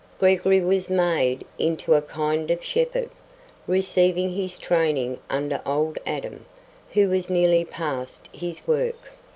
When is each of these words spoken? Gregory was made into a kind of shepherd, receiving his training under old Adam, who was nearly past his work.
Gregory 0.19 0.59
was 0.61 0.89
made 0.89 1.45
into 1.59 1.93
a 1.93 2.01
kind 2.01 2.49
of 2.49 2.63
shepherd, 2.63 3.11
receiving 3.67 4.33
his 4.33 4.57
training 4.57 5.19
under 5.29 5.61
old 5.63 5.99
Adam, 6.07 6.43
who 6.93 7.07
was 7.07 7.29
nearly 7.29 7.63
past 7.63 8.27
his 8.33 8.67
work. 8.67 9.11